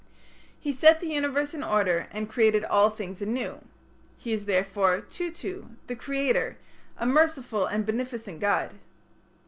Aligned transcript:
He 0.59 0.73
set 0.73 0.99
the 0.99 1.05
Universe 1.13 1.53
in 1.53 1.61
order, 1.63 2.07
and 2.09 2.27
created 2.27 2.65
all 2.65 2.89
things 2.89 3.21
anew. 3.21 3.59
He 4.17 4.33
is 4.33 4.45
therefore 4.45 5.01
Tutu, 5.01 5.65
"the 5.85 5.95
creator", 5.95 6.57
a 6.97 7.05
merciful 7.05 7.67
and 7.67 7.85
beneficent 7.85 8.39
god. 8.39 8.71